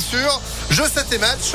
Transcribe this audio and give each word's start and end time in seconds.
bien 0.00 0.18
sûr. 0.18 0.40
Je 0.70 0.82
7 0.82 1.12
et 1.12 1.18
match. 1.18 1.54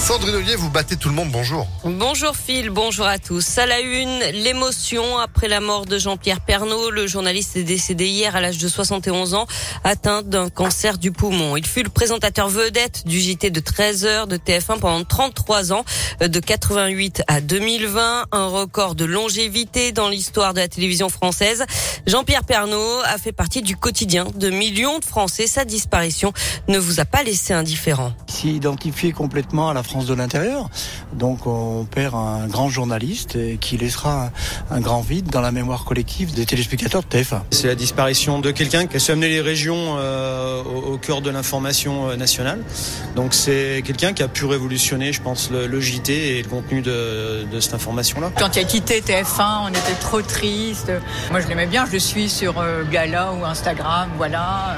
Sandrine 0.00 0.34
Ollier, 0.34 0.56
vous 0.56 0.70
battez 0.70 0.96
tout 0.96 1.10
le 1.10 1.14
monde, 1.14 1.28
bonjour. 1.30 1.68
Bonjour 1.84 2.34
Phil, 2.34 2.70
bonjour 2.70 3.04
à 3.04 3.18
tous. 3.18 3.58
À 3.58 3.66
la 3.66 3.80
une, 3.80 4.18
l'émotion 4.32 5.18
après 5.18 5.46
la 5.46 5.60
mort 5.60 5.84
de 5.84 5.98
Jean-Pierre 5.98 6.40
Pernaud. 6.40 6.90
Le 6.90 7.06
journaliste 7.06 7.58
est 7.58 7.64
décédé 7.64 8.06
hier 8.06 8.34
à 8.34 8.40
l'âge 8.40 8.56
de 8.56 8.66
71 8.66 9.34
ans, 9.34 9.46
atteint 9.84 10.22
d'un 10.22 10.48
cancer 10.48 10.96
du 10.96 11.12
poumon. 11.12 11.54
Il 11.58 11.66
fut 11.66 11.82
le 11.82 11.90
présentateur 11.90 12.48
vedette 12.48 13.06
du 13.06 13.20
JT 13.20 13.50
de 13.50 13.60
13 13.60 14.06
heures 14.06 14.26
de 14.26 14.38
TF1 14.38 14.78
pendant 14.78 15.04
33 15.04 15.74
ans, 15.74 15.84
de 16.20 16.40
88 16.40 17.22
à 17.28 17.42
2020, 17.42 18.24
un 18.32 18.46
record 18.46 18.94
de 18.94 19.04
longévité 19.04 19.92
dans 19.92 20.08
l'histoire 20.08 20.54
de 20.54 20.60
la 20.60 20.68
télévision 20.68 21.10
française. 21.10 21.66
Jean-Pierre 22.06 22.44
Pernaud 22.44 23.00
a 23.04 23.18
fait 23.18 23.32
partie 23.32 23.60
du 23.60 23.76
quotidien 23.76 24.24
de 24.34 24.48
millions 24.48 24.98
de 24.98 25.04
Français. 25.04 25.46
Sa 25.46 25.66
disparition 25.66 26.32
ne 26.68 26.78
vous 26.78 27.00
a 27.00 27.04
pas 27.04 27.22
laissé 27.22 27.52
indifférent. 27.52 28.12
S'y 28.28 28.56
identifié 28.56 29.12
complètement 29.12 29.68
à 29.68 29.74
la 29.74 29.82
France 29.90 30.06
de 30.06 30.14
l'intérieur. 30.14 30.70
Donc 31.12 31.48
on 31.48 31.84
perd 31.84 32.14
un 32.14 32.46
grand 32.46 32.68
journaliste 32.68 33.36
qui 33.58 33.76
laissera 33.76 34.30
un 34.70 34.80
grand 34.80 35.00
vide 35.00 35.30
dans 35.30 35.40
la 35.40 35.50
mémoire 35.50 35.84
collective 35.84 36.32
des 36.32 36.46
téléspectateurs 36.46 37.02
de 37.02 37.08
TF1. 37.08 37.40
C'est 37.50 37.66
la 37.66 37.74
disparition 37.74 38.38
de 38.38 38.52
quelqu'un 38.52 38.86
qui 38.86 38.96
a 38.96 39.00
su 39.00 39.10
amener 39.10 39.28
les 39.28 39.40
régions 39.40 39.96
euh, 39.98 40.62
au, 40.62 40.96
cœur 40.96 41.22
de 41.22 41.30
l'information 41.30 42.08
euh, 42.08 42.16
nationale. 42.16 42.60
Donc 43.16 43.34
c'est 43.34 43.82
quelqu'un 43.84 44.12
qui 44.12 44.22
a 44.22 44.28
pu 44.28 44.44
révolutionner, 44.44 45.12
je 45.12 45.20
pense, 45.20 45.50
le, 45.50 45.80
JT 45.80 46.38
et 46.38 46.42
le 46.42 46.48
contenu 46.48 46.82
de, 46.82 47.44
de 47.50 47.58
cette 47.58 47.74
information-là. 47.74 48.30
Quand 48.38 48.54
il 48.54 48.60
a 48.60 48.64
quitté 48.64 49.00
TF1, 49.00 49.64
on 49.64 49.68
était 49.70 49.98
trop 50.00 50.22
triste. 50.22 50.92
Moi 51.32 51.40
je 51.40 51.48
l'aimais 51.48 51.66
bien, 51.66 51.84
je 51.86 51.92
le 51.92 51.98
suis 51.98 52.28
sur 52.28 52.60
euh, 52.60 52.84
Gala 52.84 53.32
ou 53.32 53.44
Instagram, 53.44 54.08
voilà. 54.16 54.76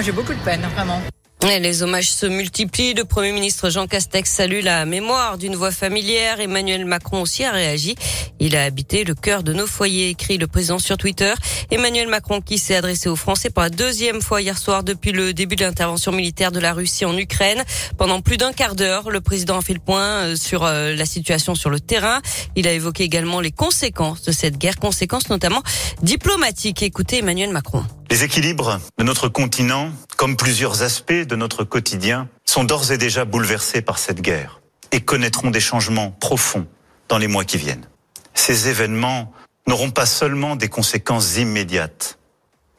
J'ai 0.00 0.12
beaucoup 0.12 0.32
de 0.32 0.38
peine, 0.38 0.62
vraiment. 0.74 1.02
Les 1.42 1.82
hommages 1.82 2.10
se 2.10 2.26
multiplient. 2.26 2.94
Le 2.94 3.04
Premier 3.04 3.32
ministre 3.32 3.70
Jean 3.70 3.86
Castex 3.86 4.30
salue 4.30 4.60
la 4.62 4.84
mémoire 4.84 5.38
d'une 5.38 5.56
voix 5.56 5.70
familière. 5.70 6.38
Emmanuel 6.38 6.84
Macron 6.84 7.22
aussi 7.22 7.44
a 7.44 7.50
réagi. 7.50 7.96
Il 8.40 8.56
a 8.56 8.64
habité 8.64 9.04
le 9.04 9.14
cœur 9.14 9.42
de 9.42 9.52
nos 9.52 9.66
foyers, 9.66 10.10
écrit 10.10 10.38
le 10.38 10.46
président 10.46 10.78
sur 10.78 10.96
Twitter. 10.96 11.32
Emmanuel 11.70 12.08
Macron 12.08 12.40
qui 12.40 12.58
s'est 12.58 12.76
adressé 12.76 13.08
aux 13.08 13.16
Français 13.16 13.50
pour 13.50 13.62
la 13.62 13.70
deuxième 13.70 14.20
fois 14.20 14.42
hier 14.42 14.58
soir 14.58 14.84
depuis 14.84 15.12
le 15.12 15.32
début 15.32 15.56
de 15.56 15.64
l'intervention 15.64 16.12
militaire 16.12 16.52
de 16.52 16.60
la 16.60 16.72
Russie 16.72 17.04
en 17.04 17.16
Ukraine. 17.16 17.62
Pendant 17.96 18.20
plus 18.20 18.36
d'un 18.36 18.52
quart 18.52 18.74
d'heure, 18.74 19.10
le 19.10 19.20
président 19.20 19.58
a 19.58 19.62
fait 19.62 19.74
le 19.74 19.80
point 19.80 20.00
euh, 20.00 20.36
sur 20.36 20.64
euh, 20.64 20.94
la 20.94 21.06
situation 21.06 21.54
sur 21.54 21.70
le 21.70 21.80
terrain. 21.80 22.20
Il 22.54 22.68
a 22.68 22.72
évoqué 22.72 23.04
également 23.04 23.40
les 23.40 23.52
conséquences 23.52 24.22
de 24.22 24.32
cette 24.32 24.58
guerre, 24.58 24.76
conséquences 24.76 25.30
notamment 25.30 25.62
diplomatiques. 26.02 26.82
Écoutez 26.82 27.18
Emmanuel 27.18 27.50
Macron. 27.50 27.84
Les 28.10 28.24
équilibres 28.24 28.80
de 28.98 29.04
notre 29.04 29.28
continent, 29.28 29.92
comme 30.20 30.36
plusieurs 30.36 30.82
aspects 30.82 31.14
de 31.14 31.34
notre 31.34 31.64
quotidien, 31.64 32.28
sont 32.44 32.64
d'ores 32.64 32.92
et 32.92 32.98
déjà 32.98 33.24
bouleversés 33.24 33.80
par 33.80 33.98
cette 33.98 34.20
guerre 34.20 34.60
et 34.92 35.00
connaîtront 35.00 35.50
des 35.50 35.60
changements 35.60 36.10
profonds 36.10 36.66
dans 37.08 37.16
les 37.16 37.26
mois 37.26 37.46
qui 37.46 37.56
viennent. 37.56 37.88
Ces 38.34 38.68
événements 38.68 39.32
n'auront 39.66 39.90
pas 39.90 40.04
seulement 40.04 40.56
des 40.56 40.68
conséquences 40.68 41.38
immédiates, 41.38 42.18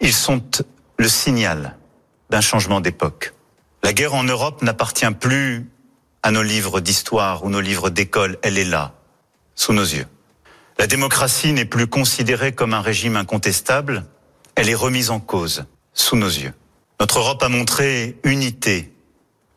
ils 0.02 0.14
sont 0.14 0.44
le 0.98 1.08
signal 1.08 1.78
d'un 2.30 2.42
changement 2.42 2.80
d'époque. 2.80 3.34
La 3.82 3.92
guerre 3.92 4.14
en 4.14 4.24
Europe 4.24 4.62
n'appartient 4.62 5.10
plus 5.20 5.68
à 6.22 6.30
nos 6.30 6.44
livres 6.44 6.80
d'histoire 6.80 7.44
ou 7.44 7.50
nos 7.50 7.60
livres 7.60 7.90
d'école, 7.90 8.38
elle 8.44 8.60
est 8.60 8.66
là, 8.66 8.94
sous 9.56 9.74
nos 9.74 9.82
yeux. 9.82 10.06
La 10.78 10.86
démocratie 10.86 11.54
n'est 11.54 11.66
plus 11.66 11.88
considérée 11.88 12.52
comme 12.52 12.76
un 12.76 12.82
régime 12.82 13.16
incontestable, 13.16 14.06
elle 14.54 14.70
est 14.70 14.76
remise 14.76 15.10
en 15.10 15.20
cause 15.20 15.66
sous 15.96 16.16
nos 16.16 16.30
yeux. 16.30 16.54
Notre 17.02 17.18
Europe 17.18 17.42
a 17.42 17.50
montré 17.50 18.16
unité 18.24 18.94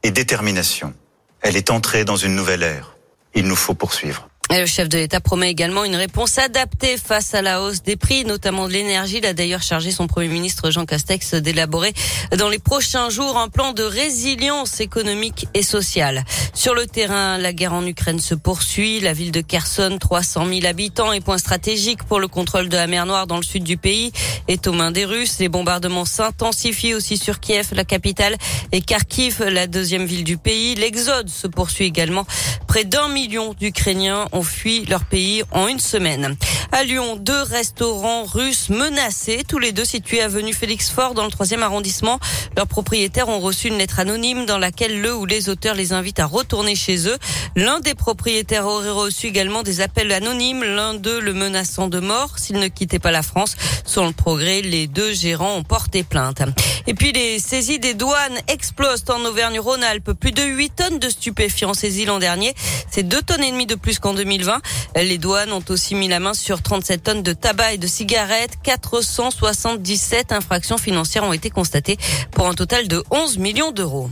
et 0.02 0.10
détermination. 0.10 0.94
Elle 1.42 1.56
est 1.56 1.70
entrée 1.70 2.06
dans 2.06 2.16
une 2.16 2.34
nouvelle 2.34 2.62
ère. 2.62 2.96
Il 3.34 3.46
nous 3.46 3.54
faut 3.54 3.74
poursuivre. 3.74 4.30
Le 4.56 4.66
chef 4.66 4.88
de 4.88 4.98
l'État 4.98 5.20
promet 5.20 5.50
également 5.50 5.84
une 5.84 5.96
réponse 5.96 6.38
adaptée 6.38 6.96
face 6.96 7.34
à 7.34 7.42
la 7.42 7.60
hausse 7.60 7.82
des 7.82 7.96
prix, 7.96 8.24
notamment 8.24 8.68
de 8.68 8.72
l'énergie. 8.72 9.16
Il 9.18 9.26
a 9.26 9.32
d'ailleurs 9.32 9.62
chargé 9.62 9.90
son 9.90 10.06
Premier 10.06 10.28
ministre 10.28 10.70
Jean 10.70 10.86
Castex 10.86 11.34
d'élaborer 11.34 11.92
dans 12.38 12.48
les 12.48 12.60
prochains 12.60 13.10
jours 13.10 13.36
un 13.36 13.48
plan 13.48 13.72
de 13.72 13.82
résilience 13.82 14.78
économique 14.78 15.48
et 15.54 15.64
sociale. 15.64 16.24
Sur 16.54 16.74
le 16.74 16.86
terrain, 16.86 17.36
la 17.36 17.52
guerre 17.52 17.72
en 17.72 17.84
Ukraine 17.84 18.20
se 18.20 18.36
poursuit. 18.36 19.00
La 19.00 19.12
ville 19.12 19.32
de 19.32 19.40
Kherson, 19.40 19.98
300 20.00 20.46
000 20.46 20.66
habitants 20.66 21.12
et 21.12 21.20
point 21.20 21.38
stratégique 21.38 22.04
pour 22.04 22.20
le 22.20 22.28
contrôle 22.28 22.68
de 22.68 22.76
la 22.76 22.86
mer 22.86 23.06
Noire 23.06 23.26
dans 23.26 23.38
le 23.38 23.42
sud 23.42 23.64
du 23.64 23.76
pays, 23.76 24.12
est 24.46 24.68
aux 24.68 24.72
mains 24.72 24.92
des 24.92 25.04
Russes. 25.04 25.40
Les 25.40 25.48
bombardements 25.48 26.04
s'intensifient 26.04 26.94
aussi 26.94 27.18
sur 27.18 27.40
Kiev, 27.40 27.70
la 27.72 27.84
capitale, 27.84 28.36
et 28.70 28.82
Kharkiv, 28.82 29.42
la 29.42 29.66
deuxième 29.66 30.04
ville 30.04 30.24
du 30.24 30.36
pays. 30.36 30.76
L'exode 30.76 31.28
se 31.28 31.48
poursuit 31.48 31.86
également. 31.86 32.24
Près 32.68 32.84
d'un 32.84 33.08
million 33.08 33.52
d'Ukrainiens 33.54 34.26
ont 34.32 34.43
fui 34.44 34.84
leur 34.84 35.04
pays 35.04 35.42
en 35.50 35.66
une 35.66 35.80
semaine. 35.80 36.36
À 36.76 36.82
Lyon, 36.82 37.14
deux 37.14 37.42
restaurants 37.42 38.24
russes 38.24 38.68
menacés, 38.68 39.44
tous 39.46 39.60
les 39.60 39.70
deux 39.70 39.84
situés 39.84 40.20
avenue 40.20 40.52
Félix 40.52 40.90
Fort 40.90 41.14
dans 41.14 41.24
le 41.24 41.30
troisième 41.30 41.62
arrondissement. 41.62 42.18
Leurs 42.56 42.66
propriétaires 42.66 43.28
ont 43.28 43.38
reçu 43.38 43.68
une 43.68 43.78
lettre 43.78 44.00
anonyme 44.00 44.44
dans 44.44 44.58
laquelle 44.58 45.00
le 45.00 45.14
ou 45.14 45.24
les 45.24 45.48
auteurs 45.48 45.76
les 45.76 45.92
invitent 45.92 46.18
à 46.18 46.26
retourner 46.26 46.74
chez 46.74 47.06
eux. 47.06 47.16
L'un 47.54 47.78
des 47.78 47.94
propriétaires 47.94 48.66
aurait 48.66 48.90
reçu 48.90 49.28
également 49.28 49.62
des 49.62 49.82
appels 49.82 50.10
anonymes, 50.10 50.64
l'un 50.64 50.94
d'eux 50.94 51.20
le 51.20 51.32
menaçant 51.32 51.86
de 51.86 52.00
mort 52.00 52.40
s'il 52.40 52.58
ne 52.58 52.66
quittait 52.66 52.98
pas 52.98 53.12
la 53.12 53.22
France. 53.22 53.54
Selon 53.84 54.08
le 54.08 54.12
progrès, 54.12 54.60
les 54.60 54.88
deux 54.88 55.12
gérants 55.12 55.54
ont 55.54 55.62
porté 55.62 56.02
plainte. 56.02 56.42
Et 56.88 56.94
puis 56.94 57.12
les 57.12 57.38
saisies 57.38 57.78
des 57.78 57.94
douanes 57.94 58.38
explosent 58.48 59.04
en 59.10 59.24
Auvergne-Rhône-Alpes. 59.24 60.12
Plus 60.14 60.32
de 60.32 60.42
8 60.42 60.72
tonnes 60.74 60.98
de 60.98 61.08
stupéfiants 61.08 61.72
saisies 61.72 62.04
l'an 62.04 62.18
dernier. 62.18 62.52
C'est 62.90 63.04
2 63.04 63.22
tonnes 63.22 63.44
et 63.44 63.52
demie 63.52 63.66
de 63.66 63.76
plus 63.76 64.00
qu'en 64.00 64.12
2020. 64.12 64.60
Les 64.96 65.18
douanes 65.18 65.52
ont 65.52 65.64
aussi 65.68 65.94
mis 65.94 66.08
la 66.08 66.18
main 66.18 66.34
sur 66.34 66.63
37 66.64 67.02
tonnes 67.02 67.22
de 67.22 67.32
tabac 67.32 67.74
et 67.74 67.78
de 67.78 67.86
cigarettes. 67.86 68.58
477 68.64 70.32
infractions 70.32 70.78
financières 70.78 71.22
ont 71.22 71.32
été 71.32 71.50
constatées 71.50 71.96
pour 72.32 72.48
un 72.48 72.54
total 72.54 72.88
de 72.88 73.04
11 73.10 73.38
millions 73.38 73.70
d'euros. 73.70 74.10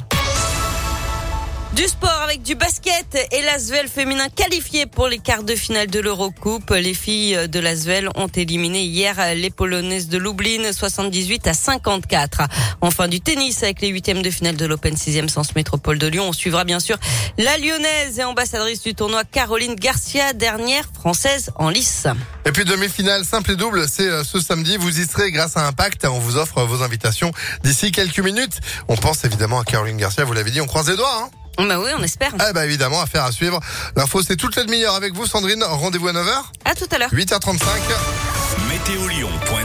Du 1.75 1.85
sport 1.85 2.21
avec 2.23 2.43
du 2.43 2.55
basket 2.55 3.17
et 3.31 3.41
l'Asvel 3.41 3.89
féminin 3.89 4.29
qualifié 4.29 4.85
pour 4.85 5.09
les 5.09 5.19
quarts 5.19 5.43
de 5.43 5.55
finale 5.55 5.87
de 5.87 6.01
l'Eurocoupe. 6.01 6.69
Les 6.69 6.93
filles 6.93 7.49
de 7.49 7.61
l'Asvel 7.61 8.11
ont 8.15 8.27
éliminé 8.27 8.83
hier 8.83 9.17
les 9.35 9.49
Polonaises 9.49 10.09
de 10.09 10.19
Lublin 10.19 10.71
78 10.71 11.47
à 11.47 11.55
54. 11.55 12.43
Enfin 12.83 13.09
du 13.09 13.23
tennis 13.23 13.63
avec 13.63 13.81
les 13.81 13.89
huitièmes 13.89 14.21
de 14.21 14.31
finale 14.31 14.57
de 14.57 14.67
l'Open 14.67 14.95
6e 14.95 15.29
Sens 15.29 15.55
Métropole 15.55 15.99
de 15.99 16.07
Lyon. 16.09 16.27
On 16.29 16.35
suivra 16.35 16.65
bien 16.65 16.79
sûr 16.79 16.99
la 17.39 17.57
lyonnaise 17.57 18.19
et 18.19 18.25
ambassadrice 18.25 18.83
du 18.83 18.95
tournoi 18.95 19.25
Caroline 19.25 19.75
Garcia, 19.75 20.35
dernière 20.35 20.85
française 20.93 21.53
en 21.57 21.71
lice. 21.71 22.07
Et 22.45 22.53
puis 22.53 22.67
demi-finale 22.67 23.25
simple 23.25 23.53
et 23.53 23.57
double, 23.57 23.89
c'est 23.89 24.09
euh, 24.09 24.25
ce 24.25 24.41
samedi. 24.41 24.77
Vous 24.77 25.01
y 25.01 25.07
serez 25.07 25.33
grâce 25.33 25.57
à 25.57 25.67
Impact. 25.67 26.05
On 26.05 26.19
vous 26.19 26.37
offre 26.37 26.65
vos 26.65 26.83
invitations 26.83 27.33
d'ici 27.65 27.93
quelques 27.93 28.21
minutes. 28.21 28.61
On 28.89 28.97
pense 28.97 29.25
évidemment 29.25 29.61
à 29.61 29.65
Caroline 29.65 29.97
Garcia, 29.97 30.25
vous 30.25 30.35
l'avez 30.35 30.51
dit, 30.51 30.61
on 30.61 30.67
croise 30.67 30.91
les 30.91 30.97
doigts. 30.97 31.23
Hein 31.25 31.42
bah 31.59 31.79
oui, 31.79 31.91
on 31.99 32.03
espère. 32.03 32.33
Ah 32.39 32.53
bah 32.53 32.65
évidemment, 32.65 33.01
affaire 33.01 33.25
à 33.25 33.33
suivre. 33.33 33.61
L'info, 33.97 34.23
c'est 34.23 34.37
toute 34.37 34.57
la 34.57 34.65
demi-heure 34.65 34.95
avec 34.95 35.15
vous, 35.15 35.27
Sandrine. 35.27 35.63
Rendez-vous 35.63 36.09
à 36.09 36.13
9h. 36.13 36.43
À 36.65 36.75
tout 36.75 36.87
à 36.91 36.99
l'heure. 36.99 37.11
8h35. 37.13 37.59
Météolion.net 38.69 39.63